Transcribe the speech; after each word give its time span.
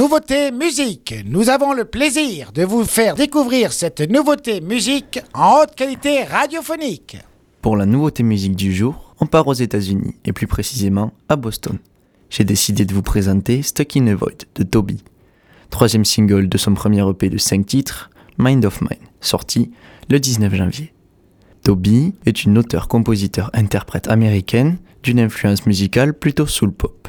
nouveauté 0.00 0.50
musique. 0.50 1.14
Nous 1.26 1.50
avons 1.50 1.74
le 1.74 1.84
plaisir 1.84 2.52
de 2.52 2.64
vous 2.64 2.86
faire 2.86 3.16
découvrir 3.16 3.70
cette 3.70 4.00
nouveauté 4.00 4.62
musique 4.62 5.20
en 5.34 5.58
haute 5.58 5.74
qualité 5.74 6.24
radiophonique. 6.24 7.18
Pour 7.60 7.76
la 7.76 7.84
nouveauté 7.84 8.22
musique 8.22 8.56
du 8.56 8.74
jour, 8.74 9.14
on 9.20 9.26
part 9.26 9.46
aux 9.46 9.52
États-Unis 9.52 10.14
et 10.24 10.32
plus 10.32 10.46
précisément 10.46 11.12
à 11.28 11.36
Boston. 11.36 11.76
J'ai 12.30 12.44
décidé 12.44 12.86
de 12.86 12.94
vous 12.94 13.02
présenter 13.02 13.60
Stuck 13.60 13.94
in 13.94 14.06
a 14.06 14.14
Void 14.14 14.46
de 14.54 14.62
Toby, 14.62 15.04
troisième 15.68 16.06
single 16.06 16.48
de 16.48 16.56
son 16.56 16.72
premier 16.72 17.06
EP 17.06 17.28
de 17.28 17.36
5 17.36 17.66
titres, 17.66 18.08
Mind 18.38 18.64
of 18.64 18.80
Mine, 18.80 19.06
sorti 19.20 19.70
le 20.08 20.18
19 20.18 20.54
janvier. 20.54 20.94
Toby 21.62 22.14
est 22.24 22.44
une 22.44 22.56
auteure-compositeur-interprète 22.56 24.08
américaine 24.08 24.78
d'une 25.02 25.20
influence 25.20 25.66
musicale 25.66 26.14
plutôt 26.14 26.46
soul 26.46 26.72
pop. 26.72 27.06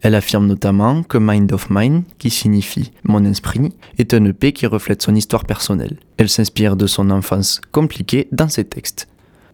Elle 0.00 0.14
affirme 0.14 0.46
notamment 0.46 1.02
que 1.02 1.18
Mind 1.18 1.52
of 1.52 1.70
Mine, 1.70 2.04
qui 2.18 2.30
signifie 2.30 2.92
mon 3.04 3.24
esprit, 3.24 3.72
est 3.98 4.14
un 4.14 4.24
EP 4.24 4.52
qui 4.52 4.66
reflète 4.66 5.02
son 5.02 5.14
histoire 5.14 5.44
personnelle. 5.44 5.98
Elle 6.16 6.28
s'inspire 6.28 6.76
de 6.76 6.86
son 6.86 7.10
enfance 7.10 7.60
compliquée 7.72 8.28
dans 8.30 8.48
ses 8.48 8.64
textes. 8.64 9.08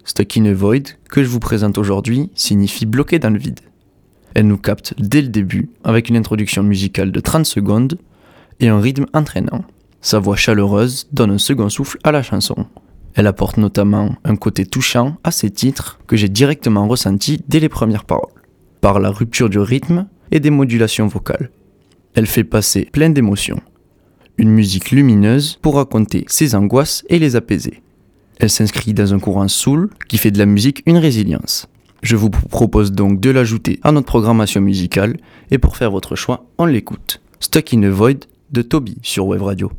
Stuck 0.04 0.36
in 0.36 0.44
a 0.44 0.52
Void, 0.52 0.96
que 1.08 1.22
je 1.22 1.28
vous 1.28 1.40
présente 1.40 1.78
aujourd'hui, 1.78 2.30
signifie 2.34 2.84
bloqué 2.84 3.18
dans 3.18 3.30
le 3.30 3.38
vide. 3.38 3.60
Elle 4.34 4.46
nous 4.46 4.58
capte 4.58 4.94
dès 4.98 5.22
le 5.22 5.28
début 5.28 5.70
avec 5.82 6.08
une 6.08 6.16
introduction 6.16 6.62
musicale 6.62 7.10
de 7.10 7.20
30 7.20 7.46
secondes 7.46 7.98
et 8.60 8.68
un 8.68 8.80
rythme 8.80 9.06
entraînant. 9.14 9.64
Sa 10.02 10.18
voix 10.18 10.36
chaleureuse 10.36 11.08
donne 11.12 11.30
un 11.30 11.38
second 11.38 11.70
souffle 11.70 11.98
à 12.04 12.12
la 12.12 12.22
chanson. 12.22 12.66
Elle 13.14 13.28
apporte 13.28 13.56
notamment 13.56 14.16
un 14.24 14.36
côté 14.36 14.66
touchant 14.66 15.16
à 15.24 15.30
ses 15.30 15.50
titres 15.50 16.00
que 16.06 16.16
j'ai 16.16 16.28
directement 16.28 16.86
ressenti 16.86 17.42
dès 17.48 17.60
les 17.60 17.68
premières 17.68 18.04
paroles. 18.04 18.32
Par 18.80 18.98
la 18.98 19.10
rupture 19.10 19.48
du 19.48 19.60
rythme, 19.60 20.06
et 20.34 20.40
des 20.40 20.50
modulations 20.50 21.06
vocales. 21.06 21.50
Elle 22.12 22.26
fait 22.26 22.44
passer 22.44 22.86
plein 22.92 23.08
d'émotions. 23.08 23.62
Une 24.36 24.50
musique 24.50 24.90
lumineuse 24.90 25.58
pour 25.62 25.76
raconter 25.76 26.24
ses 26.28 26.54
angoisses 26.54 27.04
et 27.08 27.18
les 27.18 27.36
apaiser. 27.36 27.82
Elle 28.38 28.50
s'inscrit 28.50 28.92
dans 28.92 29.14
un 29.14 29.20
courant 29.20 29.48
soul 29.48 29.88
qui 30.08 30.18
fait 30.18 30.32
de 30.32 30.38
la 30.38 30.46
musique 30.46 30.82
une 30.86 30.98
résilience. 30.98 31.68
Je 32.02 32.16
vous 32.16 32.28
propose 32.28 32.92
donc 32.92 33.20
de 33.20 33.30
l'ajouter 33.30 33.78
à 33.82 33.92
notre 33.92 34.06
programmation 34.06 34.60
musicale 34.60 35.16
et 35.50 35.58
pour 35.58 35.76
faire 35.76 35.90
votre 35.90 36.16
choix, 36.16 36.44
on 36.58 36.66
l'écoute. 36.66 37.22
Stuck 37.40 37.72
in 37.72 37.82
a 37.84 37.90
Void 37.90 38.26
de 38.50 38.62
Toby 38.62 38.98
sur 39.02 39.26
Web 39.26 39.42
Radio. 39.42 39.72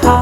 heart. 0.00 0.21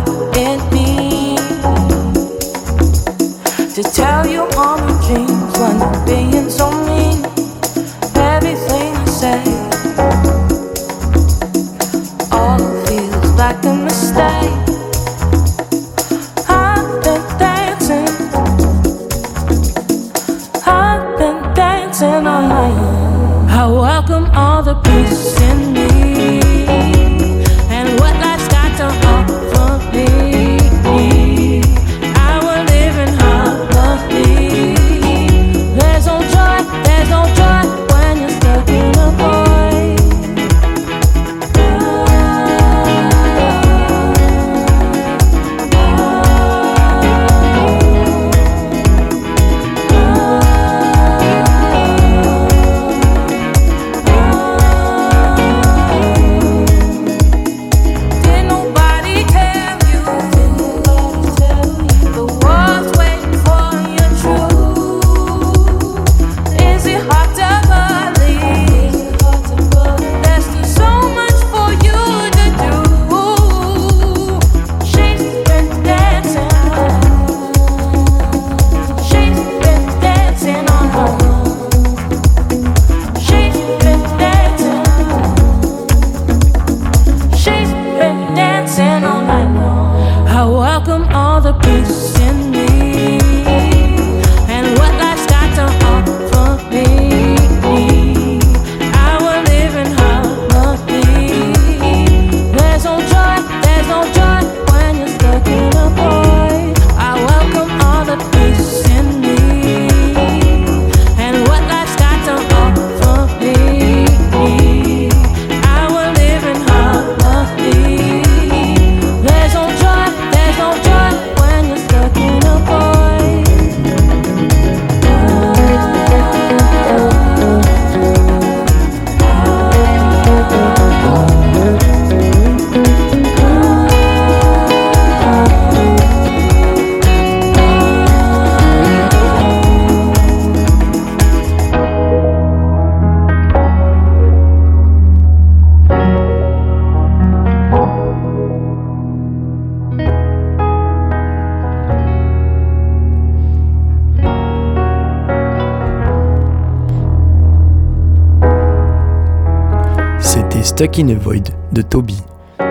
Stuck 160.62 160.98
in 160.98 161.09
a 161.09 161.15
Void 161.15 161.48
de 161.72 161.80
Toby, 161.80 162.18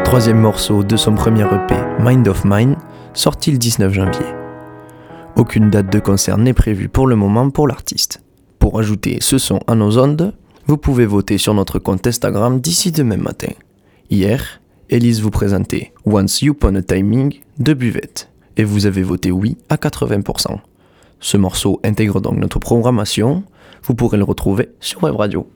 troisième 0.06 0.40
morceau 0.40 0.84
de 0.84 0.96
son 0.96 1.16
premier 1.16 1.44
EP 1.44 1.76
Mind 2.00 2.28
of 2.28 2.46
Mine, 2.46 2.76
sorti 3.16 3.52
le 3.52 3.58
19 3.58 3.92
janvier. 3.92 4.26
Aucune 5.36 5.72
date 5.72 5.92
de 5.92 6.00
concert 6.00 6.38
n'est 6.38 6.54
prévue 6.54 6.88
pour 6.88 7.08
le 7.08 7.16
moment 7.16 7.50
pour 7.50 7.68
l'artiste. 7.68 8.22
Pour 8.60 8.80
ajouter 8.80 9.18
ce 9.22 9.40
son 9.40 9.60
à 9.66 9.74
nos 9.74 9.98
ondes, 9.98 10.34
vous 10.68 10.78
pouvez 10.78 11.08
voter 11.08 11.40
sur 11.40 11.56
notre 11.56 11.80
compte 11.80 12.06
Instagram 12.06 12.62
d'ici 12.62 12.92
demain 12.92 13.18
matin. 13.18 13.54
Hier, 14.12 14.62
Elise 14.90 15.22
vous 15.22 15.32
présentait 15.32 15.92
Once 16.06 16.44
Upon 16.44 16.76
a 16.76 16.84
Timing 16.84 17.40
de 17.58 17.74
Buvette, 17.74 18.30
et 18.56 18.64
vous 18.64 18.86
avez 18.86 19.02
voté 19.02 19.32
oui 19.32 19.58
à 19.68 19.78
80%. 19.78 20.60
Ce 21.20 21.38
morceau 21.38 21.80
intègre 21.84 22.22
donc 22.22 22.38
notre 22.38 22.60
programmation, 22.60 23.44
vous 23.84 23.96
pourrez 23.96 24.18
le 24.18 24.24
retrouver 24.24 24.70
sur 24.80 25.04
Web 25.04 25.16
Radio. 25.16 25.50